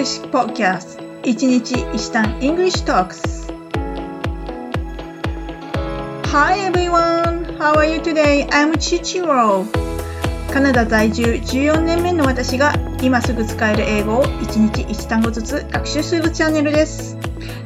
[0.00, 3.20] English Podcast 1日1単 English Talks
[6.24, 7.44] Hi everyone!
[7.58, 8.48] How are you today?
[8.48, 9.66] I'm Chichiro
[10.50, 17.18] カナダ在住14年目の私が今すぐ使える英語を1日1単語ずつ学習するチャンネルです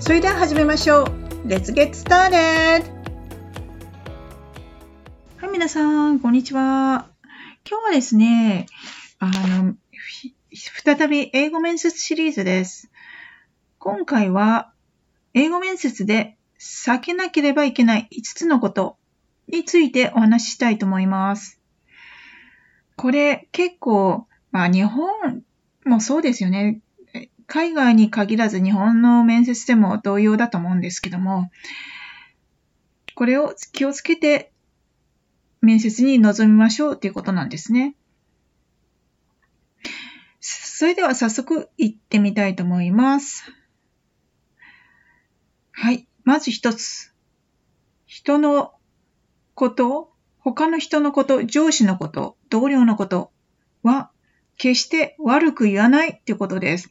[0.00, 1.04] それでは始めましょう
[1.46, 2.82] Let's get started!
[5.36, 7.10] はい、皆さん、こんにちは。
[7.68, 8.64] 今日はですね、
[9.18, 9.74] あの、
[10.54, 12.90] 再び英語面接シリーズです。
[13.78, 14.70] 今回は
[15.32, 18.98] 英語面接で避けなければいけない5つのこと
[19.48, 21.58] についてお話ししたいと思います。
[22.96, 25.42] これ結構、まあ日本
[25.86, 26.82] もそうですよね。
[27.46, 31.50] 海外に限らず日本の面接でも同様だと思うんですけども、
[33.14, 34.52] これを気をつけて
[35.62, 37.94] 面接に臨みましょうということなんですね。
[40.82, 43.44] それでは早速行ってみたいと思います。
[45.70, 46.08] はい。
[46.24, 47.14] まず一つ。
[48.04, 48.72] 人の
[49.54, 53.30] こと、他の人のこと、上司のこと、同僚のこと
[53.84, 54.10] は
[54.56, 56.90] 決して悪く言わないっていうことです。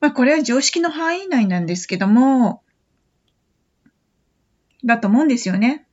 [0.00, 2.62] まあこれは常識の範囲内なんですけども、
[4.86, 5.86] だと思うんですよね。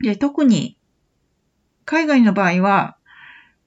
[0.00, 0.76] で、特に、
[1.84, 2.98] 海外の場合は、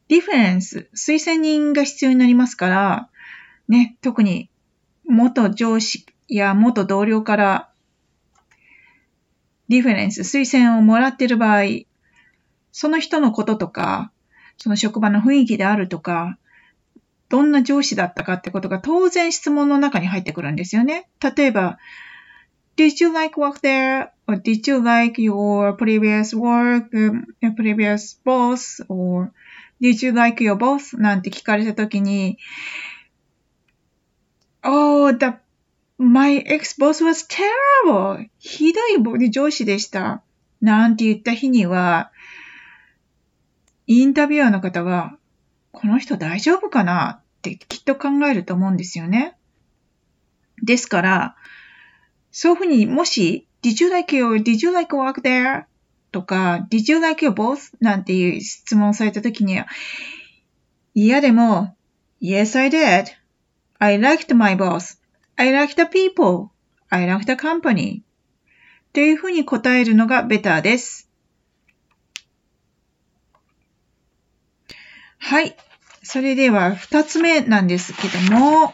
[0.08, 3.10] reference、推薦人が必要になりますから、
[3.68, 4.50] ね、特に
[5.06, 7.70] 元上司や元同僚から
[9.70, 11.64] reference、推薦をもらっている場合、
[12.72, 14.12] その人のこととか、
[14.58, 16.38] その職場の雰囲気であるとか、
[17.30, 21.10] どんな上司だったかってことが当然質問の中に入ってくるんですよね。
[21.22, 21.78] 例えば、
[22.78, 24.10] Did you like work there?
[24.28, 26.90] Or did you like your previous work,
[27.42, 28.86] your previous boss?
[28.88, 29.32] Or
[29.81, 31.00] did you like your boss?
[31.00, 32.38] なんて聞かれたときに、
[34.64, 35.38] Oh, the,
[35.98, 38.27] my ex-boss was terrible!
[38.39, 38.82] ひど
[39.17, 40.23] い上司でした。
[40.61, 42.11] なんて言った日には、
[43.86, 45.17] インタビュアーの方は、
[45.71, 49.37] この人大丈夫かなってきっと考えると思うんですよね。
[50.64, 51.36] ですから、
[52.32, 55.67] そういうふうにもし、did you like your, did you like work there?
[56.12, 57.76] とか、did you like your boss?
[57.80, 59.68] なんていう質問されたときには、
[60.94, 61.76] 嫌でも、
[62.22, 63.06] yes, I did.
[63.80, 64.98] I liked my boss.
[65.36, 66.50] I liked the people.
[66.90, 68.02] I liked the company.
[68.94, 71.10] というふうに答えるのがベターです。
[75.20, 75.56] はい。
[76.04, 78.73] それでは二つ目なんですけども、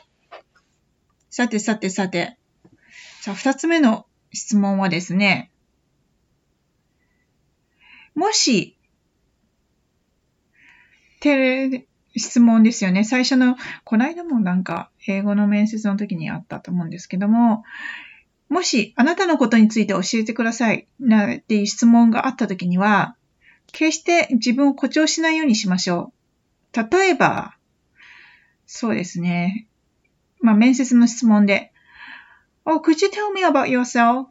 [1.30, 2.38] さてさてさて、
[3.24, 5.50] じゃあ、二つ目の質問はですね、
[8.16, 8.78] もし、
[11.20, 13.04] テレ、質問ですよね。
[13.04, 17.64] 最初の、この間もなんか、英語の面接の時にあったと思うんですけども、
[18.50, 23.16] もし、あなたのことについて教えてください、な、っていう質問があった時には、
[23.72, 26.14] 決して自分を誇張しないようにしましょ
[26.76, 26.90] う。
[26.92, 27.58] 例えば、
[28.66, 29.68] そうですね。
[30.40, 31.72] まあ、面接の質問で、
[32.66, 34.28] Oh, could you tell me about yourself?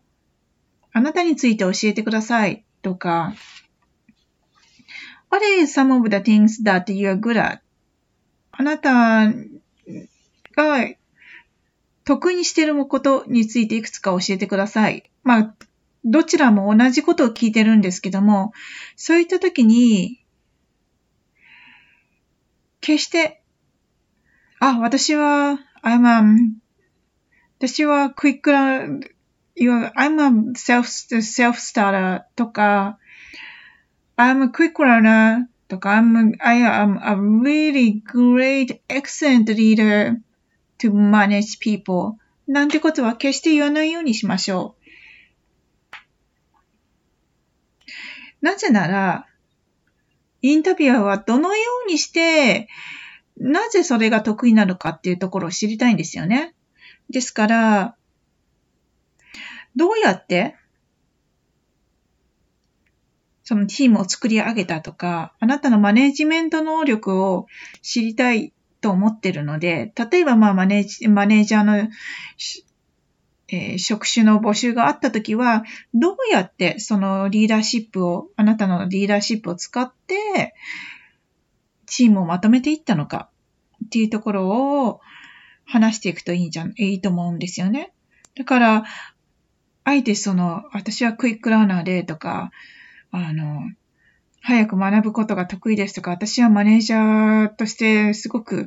[0.93, 2.64] あなたについて教えてください。
[2.82, 3.34] とか、
[5.32, 7.62] What is some of the things that you're good at?
[8.50, 9.32] あなた
[10.54, 10.94] が
[12.04, 15.10] 得意にしていることについていくつか教えてください。
[15.25, 15.54] まあ、
[16.04, 18.53] どちらも同じことを聞いてるんですけども、
[18.94, 20.22] そういったときに、
[22.82, 23.41] 決して、
[24.60, 26.22] あ、私は、I'm a
[27.59, 29.00] 私はクイックラ、I'm
[29.56, 30.82] a self,
[31.22, 32.99] self-starter とか、
[34.17, 40.17] I'm a quick learner とか、I'm, I am a really great, excellent leader
[40.78, 44.83] to manage people なんてことは決して言わないようにしましょう。
[48.43, 49.26] なぜなら、
[50.43, 52.69] インタビュアーはどのようにして、
[53.38, 56.55] なぜそれが得意なのかっていうところを知りたいんですよね。
[57.09, 57.97] ですから、
[59.76, 60.56] どうやって
[63.52, 67.49] そのチームを作り上げたとか、あなたのマネジメント能力を
[67.82, 71.76] 知りたいと思ってるので、例えばまあマネージマネージャーの、
[73.49, 80.54] えー、職種の募集があったときは、どうやってそのリーダーシップを、あなたのリーダーシップを使って、
[81.84, 83.28] チームをまとめていったのか
[83.84, 85.00] っていうところを、
[85.66, 87.93] 話していくといいんじゃん、いいと思うんですよね。
[88.34, 88.84] だから、
[89.84, 92.50] あえてその、私はクイックラーナーでとか、
[93.12, 93.70] あの、
[94.41, 98.67] 早く学ぶことが得意ですとか、私はマネージャーとしてすごく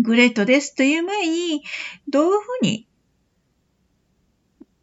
[0.00, 1.64] グレートですという前に、
[2.08, 2.86] どういうふうに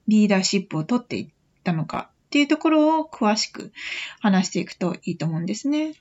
[0.07, 1.29] リーダーシップを取っていっ
[1.63, 3.71] たのかっていうところを詳しく
[4.19, 5.93] 話していくといいと思うんですね。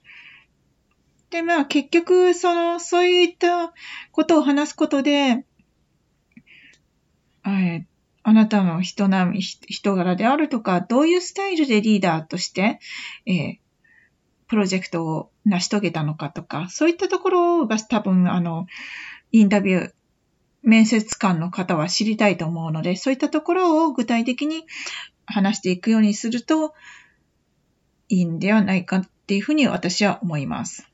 [1.31, 3.73] で、まあ結局、その、そういった
[4.13, 5.45] ことを話すことで、
[7.45, 7.85] え
[8.25, 12.79] あなたの人並み、人柄であるとか、どういうスタイルでリーダーとして、
[13.27, 13.57] えー、
[14.49, 18.67] プロジェクトを成し遂げたのかとか、そういったところが多分、あの、
[19.33, 19.93] インタビュー、
[20.63, 24.65] 面接官の方は知りたいと思うので、そういったところを具体的に
[25.27, 26.75] 話していくようにすると
[28.09, 30.89] いいんではないかっていうふうに私は思います。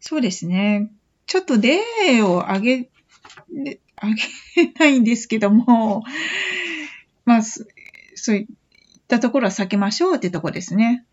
[0.00, 0.90] そうですね。
[1.26, 2.90] ちょっと例を挙げ、
[3.96, 4.14] 挙
[4.56, 6.04] げないんですけども、
[7.24, 7.64] まあ、そ
[8.32, 8.46] ういっ
[9.06, 11.04] たところは避けましょうってとこですね。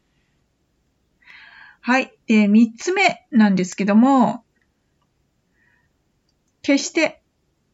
[1.81, 2.11] はい。
[2.27, 4.43] で、三つ目なんですけども、
[6.61, 7.21] 決して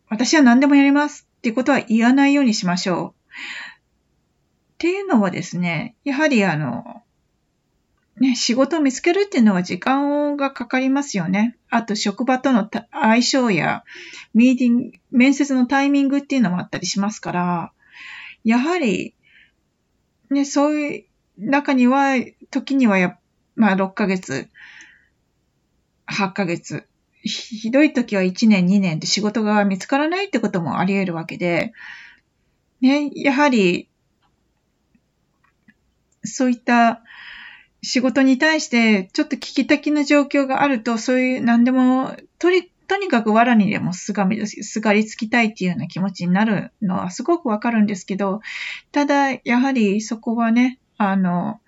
[0.09, 3.07] 私は何でもやりますってことは言わないようにしましょう。
[3.07, 3.13] っ
[4.77, 7.01] ていうのはですね、やはりあの、
[8.19, 11.57] ね、仕事を見つけるっていうのは時間がかかりますよね。
[11.69, 13.83] あと職場との相性や
[14.33, 17.73] ミーティング、面接のタイミングっていうのもあったりしますから、
[18.43, 19.15] やはり、
[20.29, 21.05] ね、そういう
[21.37, 22.15] 中には、
[22.49, 23.17] 時にはや、
[23.55, 24.49] まあ6ヶ月、
[26.07, 26.87] 8ヶ月、
[27.23, 31.73] ひどい時は1年2年で仕事が見つからないってこともあり得るわけで、
[32.81, 33.87] ね、やはり、
[36.23, 37.01] そういった
[37.83, 48.41] 仕事に対してちょっと危機的な状況があると、そういう何でも、とり、とにかく藁にでもすがみ、すがりつきたいっていうような気持ちになるのはすごくわかるんですけど、
[48.91, 51.61] ただ、やはりそこはね、あの、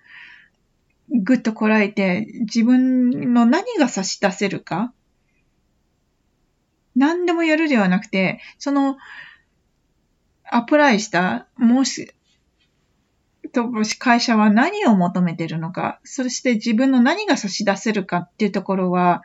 [1.10, 4.92] ぐっとこらえて、自分の何が差し出せるか、
[6.94, 8.96] 何でもやるではなくて、その、
[10.44, 12.12] アプライした、もし、
[13.54, 19.22] と会社は何を求めてるのか、そして自分の何が差し出せるかっていうところは、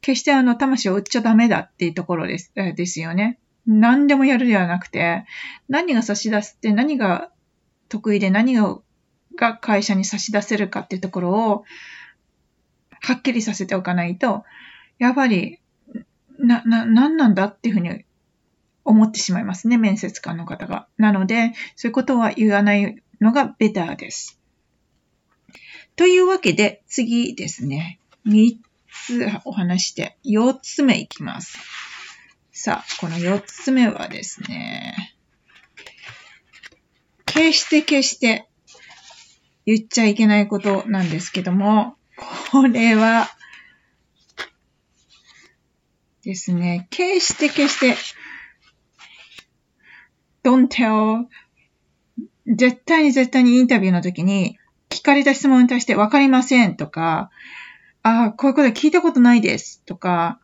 [0.00, 3.38] 決してあの、魂を売っちゃダメだっていうところです、ですよね。
[3.66, 5.26] 何でもやるではなくて、
[5.68, 7.30] 何が差し出すって何が
[7.88, 8.78] 得意で何が
[9.36, 11.64] が会社に差し出せるかっていうところを、
[13.02, 14.44] はっきりさせておかないと、
[14.98, 15.58] やっぱり
[16.38, 18.04] な、な、なんなんだっていうふうに
[18.84, 20.86] 思ってしまいますね、面接官の方が。
[20.96, 24.40] なので、そういうことは言わないのがベターです。
[25.96, 27.98] というわけで、次ですね。
[28.26, 28.56] 3
[29.06, 31.58] つお話して、4つ目いきます。
[32.52, 35.14] さあ、この4つ目はですね、
[37.26, 38.48] 決して決して
[39.66, 41.96] 言っちゃいけないことなんですけども、
[42.50, 43.30] これは
[46.22, 46.86] ですね。
[46.90, 47.96] 決して決して、
[50.44, 51.26] don't tell
[52.46, 54.58] 絶対に絶対にインタビューの時に
[54.88, 57.30] 聞かれた質問に対してわかりませんとか、
[58.02, 60.40] ああ、こういうこと聞いたことないですとか、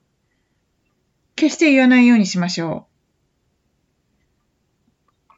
[1.34, 2.86] 決して言わないようにしましょ
[5.28, 5.32] う。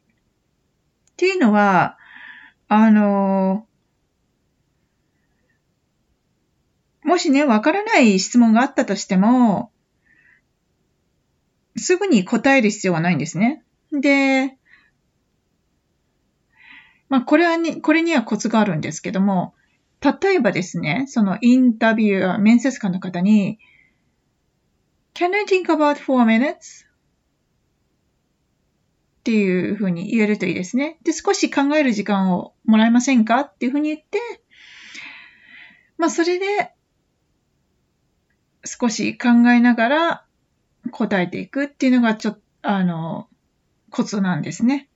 [1.12, 1.96] っていうのは、
[2.68, 3.66] あの
[7.02, 9.72] もしね、わからない質問があったとしても、
[11.76, 13.64] すぐに答える必要はないんですね。
[13.92, 14.57] で、
[17.08, 19.54] まあ、これはね、これにはコツがあるんですけども、
[20.00, 23.58] 例えばですね、そのインタビュー、面接官の方に、
[25.14, 26.86] Can I think about four minutes?
[26.86, 26.88] っ
[29.24, 30.98] ていうふうに言えるといいですね。
[31.02, 33.40] で、少し考える時間をもらえませんか？
[33.40, 34.20] っていうふうに言って、
[35.98, 36.72] まあ、それで、
[38.64, 40.24] 少し考えながら、
[40.92, 43.28] 答えていくっていうのがちょっと、あの、
[43.90, 44.87] コツなんですね。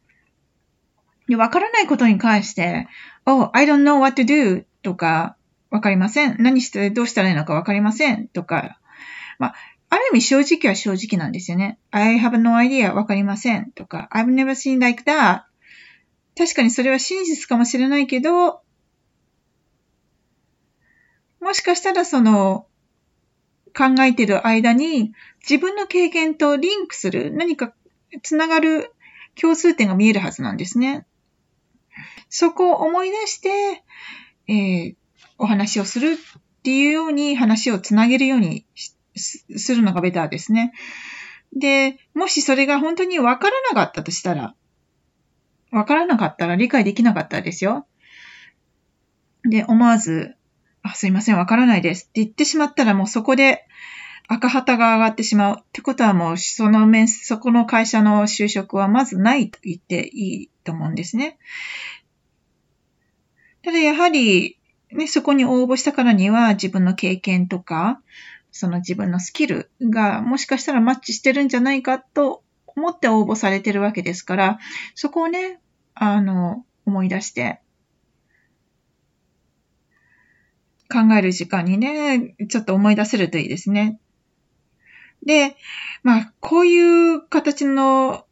[1.32, 2.88] で、わからないことに関して、
[3.24, 5.36] Oh, I don't know what to do とか、
[5.70, 6.36] わかりません。
[6.38, 8.78] 何してどうしたらいいのかわかりませんとか、
[9.38, 9.54] まあ、
[9.88, 11.78] ある意味正直は正直なんですよね。
[11.90, 15.44] I have no idea わかりませんとか、I've never seen like that
[16.36, 18.60] 確かにそれは真実かもしれないけど、
[21.40, 22.66] もしかしたらその、
[23.74, 27.72] 考えてる間に自分の経験とリンクする何か
[28.22, 28.92] つながる
[29.40, 31.06] 共通点が見えるはずなんですね。
[32.34, 33.84] そこを思い出して、
[34.48, 34.94] えー、
[35.36, 36.16] お話をするっ
[36.62, 38.64] ていうように話をつなげるように
[39.14, 40.72] するのがベターですね。
[41.54, 44.54] で、もしそれが本当にわからなかったとしたら、
[45.70, 47.86] わからなかったら理解できなかったですよ。
[49.44, 50.34] で、思わず
[50.82, 53.66] あ、すいません、わからないですって言ってしまったらもうそこで
[54.26, 55.56] 赤旗が上がってしまう。
[55.60, 61.38] ってことはもうその面、そこの会社の就職はまずないと言っていいと思うんですね。
[63.62, 64.58] ただやはり、
[64.90, 68.00] ね、そこに応募したからには自分の経験とか、
[68.50, 74.58] その自分のスキルがもしかしたらマッチしてるんじゃないかと思って応募されてるわけですから、
[74.94, 75.60] そこをね、
[75.94, 77.60] あの、思い出して、
[80.90, 83.98] 考える時間にね、ちょっと思い出せるといいですね。
[85.24, 85.56] で、
[86.02, 88.26] まあ、こういう形の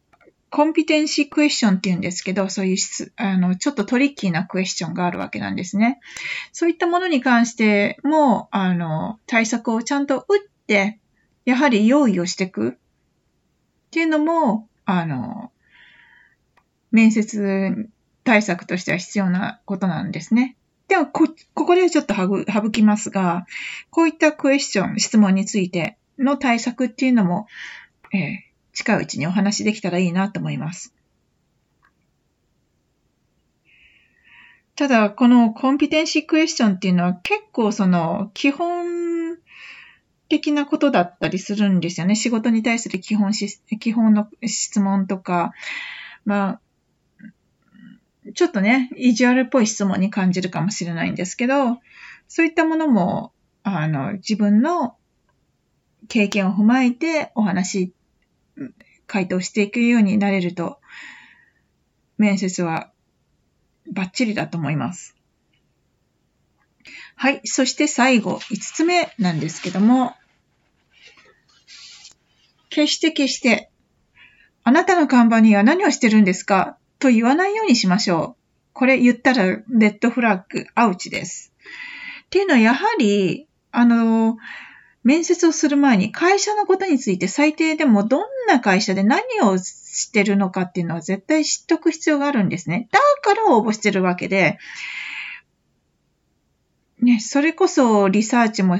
[0.50, 2.76] コンピテンシークエスチョンって言うんですけど、そういう
[3.16, 6.00] あの、ちょっとトリッキーなクエスチョンがあるわけなんですね。
[6.52, 10.98] そういったものに関しても、あの、対策をちゃんと打って、
[11.44, 12.72] やはり用意をしていくっ
[13.92, 15.52] ていうのも、あの、
[16.90, 17.88] 面接
[18.24, 20.56] 対策としては必要なことなんですね。
[20.88, 23.46] では、こ、ここでちょっと省きますが、
[23.90, 27.46] こういったクエスチョン、質問についての対策っていうのも、
[28.12, 30.94] えー近いうちにお話できたらいいなと思います。
[34.76, 39.36] ただ、このコンピテンシークエスチョンっていうのは結構その基本
[40.30, 42.14] 的なことだったりするんですよね。
[42.14, 45.52] 仕事に対する基本し、基本の質問とか、
[46.24, 46.60] まあ、
[48.34, 51.80] ちょっとね、意地悪っぽい質問に感じるかもしれないんですけど、
[52.28, 53.32] そういったものも、
[53.64, 54.96] あの、自分の
[56.08, 57.92] 経験を踏まえてお話
[59.10, 60.78] 回答していくようになれると、
[62.16, 62.92] 面接は
[63.90, 65.16] バッチリだと思います。
[67.16, 67.40] はい。
[67.44, 70.14] そして最後、5つ目なんですけども、
[72.68, 73.68] 決して決して、
[74.62, 76.78] あなたの看板には何をしてるんですか？
[77.00, 78.42] と言わないようにしましょう。
[78.74, 81.52] これ言ったらレッドフラッグ、アウチです。
[82.26, 84.38] っていうのはやはり、あの、
[85.02, 92.88] 面接をする前に会社のことについて最低でもどんな会社で何をしてるのかっていうのは絶対知っておく必要があるんですね。
[92.92, 94.58] だから応募してるわけで、
[97.00, 98.78] ね、それこそリサーチも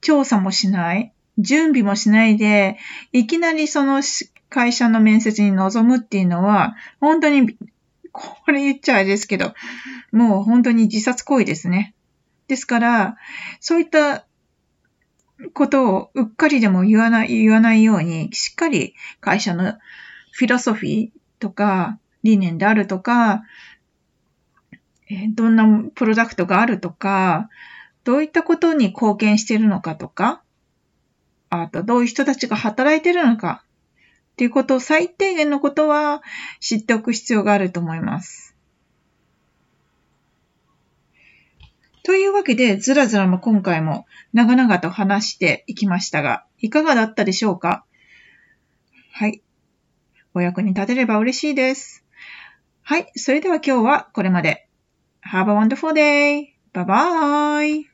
[0.00, 2.78] 調査もしない、準備もしないで、
[3.12, 4.02] いきなりその
[4.48, 7.56] 会社の面接に臨むっていうのは、本当に、
[8.12, 9.54] これ言っちゃあれですけど、
[10.12, 11.94] もう本当に自殺行為ですね。
[12.48, 13.16] ですから、
[13.60, 14.26] そういった
[15.54, 19.74] ことをうっかりでも言わない、言わないように、しっかり会社の
[20.32, 23.42] フィロソフィーとか、理念であるとか、
[25.08, 27.48] えどんなプロダクトがあるとか、
[28.04, 30.42] どういったことに貢献しているのかとか、
[31.48, 33.64] あとどういう人たちが働いているのか、
[34.32, 36.22] っていうことを最低限のことは
[36.60, 38.56] 知っておく必要があると思います。
[42.10, 47.84] というわけで、ずらずらも今回も長々と話していきましたが、いかがだったでしょうか？
[49.12, 49.42] はい。
[50.34, 52.04] お役に立てれば嬉しいです。
[52.82, 53.12] はい。
[53.14, 54.66] それでは今日はこれまで。
[55.32, 56.48] Have a wonderful day!
[56.74, 57.89] Bye bye!